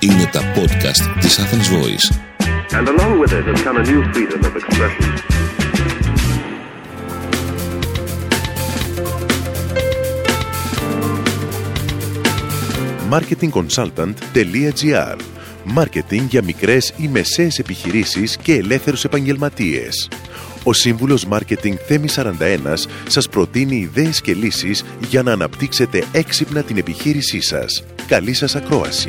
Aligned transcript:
Είναι 0.00 0.28
τα 0.32 0.40
podcast 0.40 1.20
της 1.20 1.40
Athens 1.40 1.68
Voice. 1.76 2.06
And 2.78 2.88
along 2.88 3.18
with 3.18 3.32
it 3.32 3.44
has 3.50 3.62
come 3.62 3.76
a 3.76 3.82
new 3.82 4.02
freedom 4.12 4.40
of 4.48 4.54
expression. 4.60 5.06
marketingconsultant.gr 13.10 15.16
Μάρκετινγκ 15.64 16.28
για 16.28 16.42
μικρές 16.42 16.92
ή 16.96 17.08
μεσαίες 17.08 17.58
επιχειρήσεις 17.58 18.36
και 18.36 18.54
ελεύθερους 18.54 19.04
επαγγελματίες. 19.04 20.08
Ο 20.64 20.72
σύμβουλος 20.72 21.26
Μάρκετινγκ 21.26 21.76
Θέμης 21.86 22.12
41 22.12 22.88
σας 23.08 23.28
προτείνει 23.28 23.76
ιδέες 23.76 24.20
και 24.20 24.34
λύσεις 24.34 24.84
για 25.08 25.22
να 25.22 25.32
αναπτύξετε 25.32 26.04
έξυπνα 26.12 26.62
την 26.62 26.76
επιχείρησή 26.76 27.40
σας. 27.40 27.84
Καλή 28.06 28.32
σας 28.32 28.56
ακρόαση. 28.56 29.08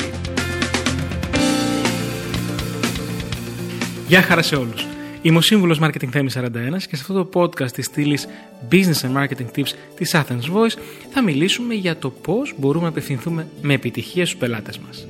Γεια 4.09 4.22
χαρά 4.22 4.41
σε 4.41 4.55
όλους. 4.55 4.86
Είμαι 5.22 5.38
ο 5.38 5.41
σύμβουλος 5.41 5.80
Marketing 5.81 6.09
Θέμη 6.12 6.30
41 6.36 6.48
και 6.88 6.95
σε 6.95 7.02
αυτό 7.02 7.13
το 7.13 7.40
podcast 7.40 7.72
της 7.72 7.86
στήλης 7.86 8.27
Business 8.72 9.02
and 9.02 9.16
Marketing 9.16 9.45
Tips 9.55 9.73
της 9.95 10.16
Athens 10.16 10.54
Voice 10.54 10.77
θα 11.09 11.22
μιλήσουμε 11.23 11.73
για 11.73 11.98
το 11.98 12.09
πώς 12.09 12.53
μπορούμε 12.58 12.84
να 12.84 12.90
απευθυνθούμε 12.90 13.48
με 13.62 13.73
επιτυχία 13.73 14.26
στους 14.26 14.40
πελάτες 14.40 14.77
μας. 14.77 15.08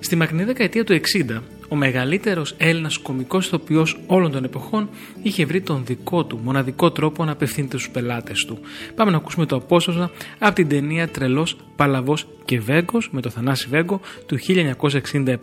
Στη 0.00 0.16
μακρινή 0.16 0.44
δεκαετία 0.44 0.84
του 0.84 0.92
60, 0.92 1.42
ο 1.68 1.76
μεγαλύτερος 1.76 2.54
Έλληνας 2.58 2.98
κωμικό 2.98 3.38
ηθοποιός 3.38 4.00
όλων 4.06 4.32
των 4.32 4.44
εποχών 4.44 4.88
είχε 5.22 5.44
βρει 5.44 5.60
τον 5.60 5.82
δικό 5.84 6.24
του 6.24 6.40
μοναδικό 6.44 6.90
τρόπο 6.90 7.24
να 7.24 7.32
απευθύνεται 7.32 7.78
στους 7.78 7.90
πελάτες 7.90 8.44
του. 8.44 8.58
Πάμε 8.94 9.10
να 9.10 9.16
ακούσουμε 9.16 9.46
το 9.46 9.56
απόσπασμα 9.56 10.10
από 10.38 10.54
την 10.54 10.68
ταινία 10.68 11.08
Τρελός, 11.08 11.56
Παλαβός 11.76 12.26
και 12.44 12.60
Βέγκος 12.60 13.08
με 13.12 13.20
το 13.20 13.30
Θανάση 13.30 13.66
Βέγκο 13.70 14.00
του 14.26 14.38
1967. 14.38 15.34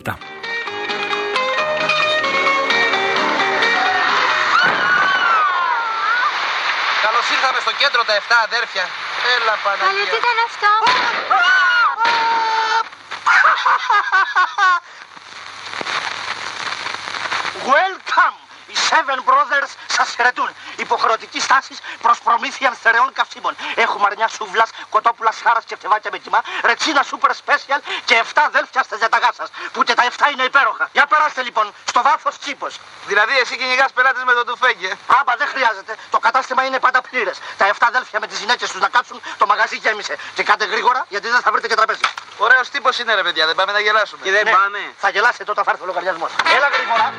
Κέντρο 7.78 8.02
τα 8.04 8.14
7 8.18 8.20
αδέρφια. 8.46 8.84
Έλα 9.34 9.54
Καλέ, 9.54 9.56
τι 9.56 9.64
Παναγία. 9.64 10.18
ήταν 10.20 10.36
αυτό; 10.48 10.70
Welcome! 17.72 18.38
Οι 18.70 18.76
Seven 18.88 19.20
Brothers 19.28 19.70
σας 19.96 20.08
χαιρετούν. 20.16 20.50
Υποχρεωτική 20.76 21.40
στάσης 21.40 21.78
προς 22.04 22.18
προμήθεια 22.26 22.72
στερεών 22.78 23.10
καυσίμων. 23.18 23.54
Έχουμε 23.74 24.04
αρνιά 24.10 24.28
σούβλας, 24.28 24.68
κοτόπουλα 24.94 25.32
χάρας 25.44 25.64
και 25.68 25.76
φτεβάκια 25.76 26.10
με 26.14 26.18
κοιμά, 26.18 26.40
ρετσίνα 26.68 27.02
super 27.10 27.32
special 27.40 27.80
και 28.04 28.14
7 28.14 28.42
αδέλφια 28.48 28.82
στα 28.82 28.96
ζεταγά 29.02 29.30
σας. 29.38 29.48
Που 29.72 29.82
και 29.86 29.94
τα 29.94 30.04
7 30.04 30.30
είναι 30.32 30.44
υπέροχα. 30.50 30.88
Για 30.92 31.06
περάστε 31.06 31.42
λοιπόν, 31.42 31.66
στο 31.90 32.02
βάθος 32.02 32.38
τσίπος. 32.38 32.72
Δηλαδή 33.06 33.38
εσύ 33.38 33.56
κυνηγάς 33.56 33.92
πελάτες 33.92 34.22
με 34.24 34.32
το 34.32 34.44
τουφέκι, 34.44 34.86
ε. 34.86 34.96
Άμπα 35.20 35.32
δεν 35.40 35.48
χρειάζεται. 35.48 35.92
Το 36.10 36.18
κατάστημα 36.18 36.64
είναι 36.64 36.78
πάντα 36.78 37.00
πλήρες. 37.00 37.36
Τα 37.58 37.66
7 37.66 37.86
αδέλφια 37.90 38.18
με 38.20 38.26
τις 38.26 38.38
γυναίκες 38.38 38.70
τους 38.70 38.80
να 38.80 38.88
κάτσουν, 38.88 39.20
το 39.38 39.46
μαγαζί 39.46 39.76
γέμισε. 39.76 40.14
Και 40.34 40.42
κάντε 40.42 40.64
γρήγορα 40.64 41.06
γιατί 41.08 41.28
δεν 41.28 41.40
θα 41.40 41.50
βρείτε 41.52 41.66
και 41.68 41.74
τραπέζι. 41.74 42.00
Ωραίος 42.38 42.68
τύπος 42.68 42.98
είναι 42.98 43.14
ρε 43.14 43.22
παιδιά, 43.22 43.46
δεν 43.46 43.54
πάμε 43.54 43.72
να 43.72 43.80
γελάσουμε. 43.80 44.22
Και 44.22 44.30
δεν 44.30 44.44
πάμε. 44.44 44.78
Θα 44.98 45.08
γελάσετε 45.08 45.50
όταν 45.50 45.64
θα 45.64 45.70
έρθει 45.70 45.82
ο 45.82 45.86
λογαριασμός. 45.86 46.30
Έλα 46.56 46.68
γρήγορα. 46.68 47.14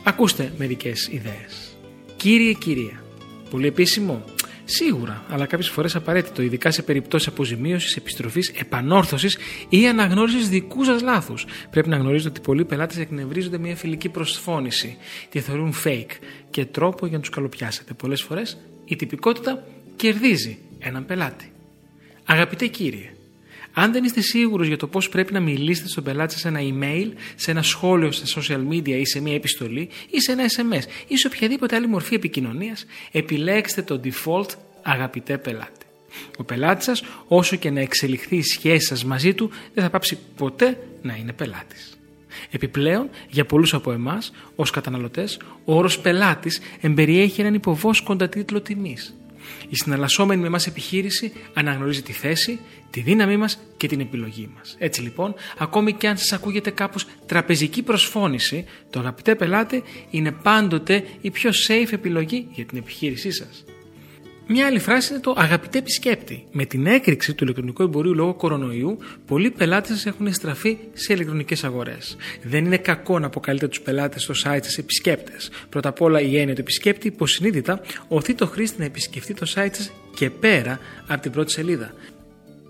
Ακούστε 0.04 0.52
μερικές 0.58 1.08
ιδέες. 1.12 1.78
Κύριε, 2.18 2.54
κυρία. 2.54 3.04
Πολύ 3.50 3.68
επίσημο. 3.68 4.24
Σίγουρα, 4.70 5.26
αλλά 5.30 5.46
κάποιες 5.46 5.70
φορές 5.70 5.96
απαραίτητο, 5.96 6.42
ειδικά 6.42 6.72
σε 6.72 6.82
περιπτώσεις 6.82 7.28
αποζημίωσης, 7.28 7.96
επιστροφής, 7.96 8.50
επανόρθωσης 8.50 9.38
ή 9.70 9.88
αναγνώρισης 9.88 10.50
δικού 10.50 10.84
σας 10.84 11.02
λάθους. 11.02 11.46
Πρέπει 11.70 11.90
να 11.90 11.98
γνωρίζετε 11.98 12.30
ότι 12.30 12.42
πολλοί 12.42 12.66
πελάτες 12.66 12.98
εκνευρίζονται 12.98 13.58
μια 13.58 13.76
φιλική 13.76 14.10
προσφώνηση, 14.10 14.98
τη 15.30 15.40
θεωρούν 15.40 15.74
fake 15.84 16.12
και 16.50 16.66
τρόπο 16.66 17.06
για 17.06 17.16
να 17.16 17.22
τους 17.22 17.32
καλοπιάσετε. 17.32 17.94
Πολλές 17.94 18.22
φορές 18.22 18.58
η 18.86 18.96
τυπικότητα 18.96 19.64
κερδίζει 19.96 20.58
έναν 20.80 21.06
πελάτη. 21.06 21.52
Αγαπητέ 22.26 22.68
κύριε, 22.68 23.12
αν 23.80 23.92
δεν 23.92 24.04
είστε 24.04 24.22
σίγουροι 24.22 24.68
για 24.68 24.78
το 24.78 24.88
πώς 24.88 25.10
πρέπει 25.10 25.34
να 25.34 25.40
μιλήσετε 25.40 25.88
στον 25.88 26.04
πελάτη 26.04 26.34
σα 26.34 26.40
σε 26.40 26.48
ένα 26.48 26.60
email, 26.62 27.12
σε 27.36 27.52
ένα 27.52 27.62
σχόλιο 27.62 28.12
στα 28.12 28.42
social 28.42 28.74
media 28.74 28.88
ή 28.88 29.06
σε 29.06 29.22
μια 29.22 29.34
επιστολή 29.34 29.90
ή 30.10 30.22
σε 30.22 30.32
ένα 30.32 30.44
SMS 30.46 30.84
ή 31.08 31.18
σε 31.18 31.28
οποιαδήποτε 31.28 31.76
άλλη 31.76 31.88
μορφή 31.88 32.16
επικοινωνίας, 32.16 32.86
επιλέξτε 33.12 33.82
το 33.82 34.00
default 34.04 34.50
αγαπητέ 34.82 35.38
πελάτη. 35.38 35.86
Ο 36.38 36.44
πελάτης 36.44 36.86
σας, 36.86 37.04
όσο 37.28 37.56
και 37.56 37.70
να 37.70 37.80
εξελιχθεί 37.80 38.36
η 38.36 38.44
σχέση 38.44 38.86
σας 38.86 39.06
μαζί 39.06 39.34
του, 39.34 39.50
δεν 39.74 39.84
θα 39.84 39.90
πάψει 39.90 40.18
ποτέ 40.38 40.78
να 41.02 41.16
είναι 41.16 41.34
πελάτης. 41.34 41.98
Επιπλέον, 42.52 43.10
για 43.30 43.46
πολλούς 43.46 43.74
από 43.74 43.92
εμάς, 43.92 44.32
ως 44.56 44.70
καταναλωτές, 44.70 45.40
ο 45.66 45.76
όρος 45.76 46.00
πελάτης 46.00 46.60
εμπεριέχει 46.82 47.42
έναν 47.42 47.54
υποβόσκοντα 47.54 48.30
τίτλο 48.30 48.62
τιμής. 48.62 49.16
Η 49.70 49.76
συναλλασσόμενη 49.76 50.42
με 50.42 50.48
εμάς 50.48 50.68
επιχείρηση 50.68 51.34
αναγνωρίζει 51.54 52.02
τη 52.02 52.12
θέση, 52.12 52.60
τη 52.90 53.02
δύναμή 53.02 53.38
μας 53.38 53.60
και 53.78 53.88
την 53.88 54.00
επιλογή 54.00 54.50
μας. 54.56 54.76
Έτσι 54.80 55.02
λοιπόν, 55.02 55.36
ακόμη 55.58 55.94
και 55.94 56.08
αν 56.08 56.18
σας 56.18 56.34
ακούγεται 56.34 56.70
κάπως 56.70 57.06
τραπεζική 57.26 57.82
προσφώνηση, 57.82 58.66
το 58.90 59.00
αγαπητέ 59.00 59.36
πελάτη 59.36 59.84
είναι 60.10 60.32
πάντοτε 60.32 61.04
η 61.22 61.32
πιο 61.32 61.52
safe 61.68 61.94
επιλογή 61.94 62.48
για 62.52 62.66
την 62.66 62.78
επιχείρησή 62.78 63.32
σας. 63.32 63.66
Μια 64.50 64.66
άλλη 64.66 64.80
φράση 64.80 65.14
είναι 65.14 65.22
το 65.22 65.34
αγαπητέ 65.38 65.78
επισκέπτη. 65.78 66.48
Με 66.52 66.66
την 66.66 66.86
έκρηξη 66.86 67.34
του 67.34 67.44
ηλεκτρονικού 67.44 67.84
εμπορίου 67.84 68.16
λόγω 68.16 68.34
κορονοϊού, 68.34 68.98
πολλοί 69.26 69.52
πελάτες 69.52 70.00
σα 70.00 70.10
έχουν 70.10 70.34
στραφεί 70.34 70.78
σε 70.94 71.14
ηλεκτρονικές 71.14 71.64
αγορές. 71.64 72.16
Δεν 72.44 72.66
είναι 72.66 72.78
κακό 72.78 73.20
να 73.20 73.26
αποκαλείτε 73.26 73.68
τους 73.68 73.82
πελάτες 73.82 74.24
στο 74.24 74.34
site 74.34 74.60
σας 74.64 74.78
επισκέπτες. 74.78 75.52
Πρώτα 75.70 75.90
απ' 75.90 76.02
όλα, 76.02 76.22
η 76.22 76.38
έννοια 76.38 76.56
του 76.56 76.62
επισκέπτη 76.62 77.08
υποσυνείδητα 77.08 77.82
οθεί 78.08 78.34
το 78.34 78.48
χρήστη 78.48 78.80
να 78.80 78.86
επισκεφτεί 78.86 79.34
το 79.34 79.46
site 79.56 79.70
σας 79.72 79.92
και 80.16 80.30
πέρα 80.30 80.80
από 81.08 81.22
την 81.22 81.32
πρώτη 81.32 81.52
σελίδα. 81.52 81.94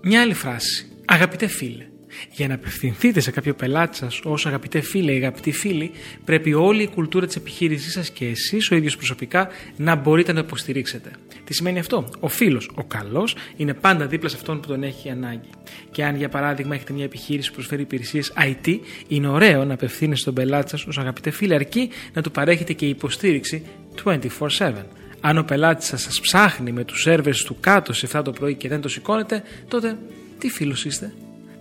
Μια 0.02 0.20
άλλη 0.20 0.34
φράση. 0.34 0.86
Αγαπητέ 1.04 1.46
φίλε. 1.46 1.86
Για 2.30 2.48
να 2.48 2.54
απευθυνθείτε 2.54 3.20
σε 3.20 3.30
κάποιο 3.30 3.54
πελάτη 3.54 3.96
σας 3.96 4.20
ως 4.24 4.46
αγαπητέ 4.46 4.80
φίλε 4.80 5.12
ή 5.12 5.16
αγαπητοί 5.16 5.52
φίλοι, 5.52 5.90
πρέπει 6.24 6.54
όλη 6.54 6.82
η 6.82 6.88
κουλτούρα 6.88 7.26
της 7.26 7.36
επιχείρησής 7.36 7.92
σας 7.92 8.10
και 8.10 8.26
εσείς 8.26 8.70
ο 8.70 8.74
ίδιος 8.74 8.96
προσωπικά 8.96 9.48
να 9.76 9.94
μπορείτε 9.94 10.32
να 10.32 10.40
το 10.40 10.46
υποστηρίξετε. 10.46 11.10
Τι 11.44 11.54
σημαίνει 11.54 11.78
αυτό; 11.78 12.08
Ο 12.20 12.28
φίλος, 12.28 12.70
ο 12.74 12.84
καλός, 12.84 13.36
είναι 13.56 13.74
πάντα 13.74 14.06
δίπλα 14.06 14.28
σε 14.28 14.36
αυτόν 14.36 14.60
που 14.60 14.68
τον 14.68 14.82
έχει 14.82 15.10
ανάγκη. 15.10 15.48
Και 15.90 16.04
αν 16.04 16.16
για 16.16 16.28
παράδειγμα 16.28 16.74
έχετε 16.74 16.92
μια 16.92 17.04
επιχείρηση 17.04 17.48
που 17.48 17.54
προσφέρει 17.54 17.82
υπηρεσίες 17.82 18.32
IT, 18.36 18.78
είναι 19.08 19.28
ωραίο 19.28 19.64
να 19.64 19.74
απευθύνεστε 19.74 20.22
στον 20.22 20.34
πελάτη 20.34 20.70
σας 20.70 20.86
ως 20.86 20.98
αγαπητέ 20.98 21.30
φίλε, 21.30 21.54
αρκεί 21.54 21.90
να 22.12 22.22
του 22.22 22.30
παρέχετε 22.30 22.72
και 22.72 22.86
υποστήριξη 22.86 23.62
24-7. 24.04 24.72
Αν 25.20 25.38
ο 25.38 25.42
πελάτης 25.42 25.86
σας 25.86 26.02
σας 26.02 26.20
ψάχνει 26.20 26.72
με 26.72 26.84
τους 26.84 27.00
σερβερς 27.00 27.42
του 27.42 27.56
κάτω 27.60 27.92
σε 27.92 28.08
7 28.12 28.22
το 28.24 28.32
πρωί 28.32 28.54
και 28.54 28.68
δεν 28.68 28.80
το 28.80 28.88
σηκώνετε, 28.88 29.42
τότε 29.68 29.98
τι 30.38 30.48
φίλος 30.48 30.84
είστε; 30.84 31.12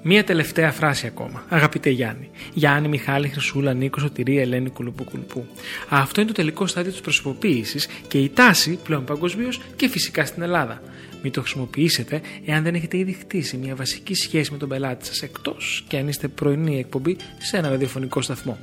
Μία 0.10 0.24
τελευταία 0.24 0.72
φράση 0.72 1.08
ακόμα. 1.08 1.44
Αγαπητέ 1.50 1.90
Γιάννη. 1.90 2.30
Γιάννη, 2.54 2.88
Μιχάλη, 2.88 3.28
Χρυσούλα, 3.28 3.74
Νίκος, 3.74 4.02
Σωτηρία, 4.02 4.42
Ελένη, 4.42 4.70
Κουλουπού, 4.70 5.04
Κουλουπού. 5.04 5.46
Αυτό 5.90 6.22
είναι 6.22 6.30
το 6.30 6.36
τελικό 6.36 6.68
στάδιο 6.68 6.92
της 6.92 7.02
προσωποποίησης 7.02 7.88
και 8.08 8.18
η 8.18 8.30
τάση 8.30 8.80
πλέον 8.84 9.04
παγκοσμίως 9.04 9.62
και 9.76 9.88
φυσικά 9.90 10.26
στην 10.26 10.42
Ελλάδα. 10.42 10.82
Μην 11.28 11.36
το 11.36 11.42
χρησιμοποιήσετε 11.42 12.22
εάν 12.46 12.64
δεν 12.64 12.76
έχετε 12.76 12.98
ήδη 12.98 13.12
χτίσει 13.12 13.58
μια 13.58 13.76
βασική 13.76 14.14
σχέση 14.14 14.52
με 14.52 14.58
τον 14.58 14.70
πελάτη 14.70 15.06
σας, 15.06 15.22
εκτός 15.22 15.84
και 15.88 15.98
αν 15.98 16.08
είστε 16.08 16.28
πρωινή 16.28 16.80
εκπομπή 16.80 17.18
σε 17.38 17.58
ένα 17.58 17.70
ραδιοφωνικό 17.70 18.22
σταθμό. 18.22 18.58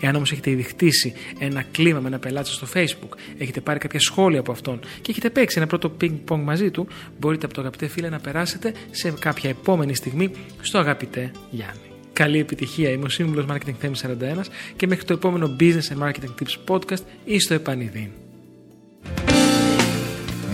Εάν 0.00 0.14
όμως 0.14 0.32
έχετε 0.32 0.50
ήδη 0.50 0.62
χτίσει 0.62 1.12
ένα 1.38 1.64
κλίμα 1.72 2.00
με 2.00 2.08
ένα 2.08 2.18
πελάτη 2.18 2.48
σας 2.48 2.56
στο 2.56 2.66
Facebook, 2.74 3.16
έχετε 3.38 3.60
πάρει 3.60 3.78
κάποια 3.78 4.00
σχόλια 4.00 4.40
από 4.40 4.52
αυτόν 4.52 4.80
και 5.00 5.10
έχετε 5.10 5.30
παίξει 5.30 5.58
ένα 5.58 5.66
πρώτο 5.66 5.96
ping-pong 6.00 6.40
μαζί 6.44 6.70
του, 6.70 6.88
μπορείτε 7.18 7.44
από 7.44 7.54
το 7.54 7.60
αγαπητέ 7.60 7.86
φίλε 7.86 8.08
να 8.08 8.18
περάσετε 8.18 8.74
σε 8.90 9.10
κάποια 9.10 9.50
επόμενη 9.50 9.94
στιγμή 9.94 10.30
στο 10.60 10.78
αγαπητέ 10.78 11.30
Γιάννη. 11.50 11.90
Καλή 12.12 12.38
επιτυχία. 12.38 12.90
Είμαι 12.90 13.04
ο 13.04 13.08
σύμβουλος 13.08 13.46
Marketing 13.48 13.74
Θέμη 13.78 13.96
41 14.02 14.44
και 14.76 14.86
μέχρι 14.86 15.04
το 15.04 15.12
επόμενο 15.12 15.56
Business 15.60 15.96
and 15.96 16.08
Marketing 16.08 16.42
Tips 16.42 16.74
Podcast 16.74 17.02
ή 17.24 17.38
στο 17.40 17.54
επανειδήν. 17.54 18.29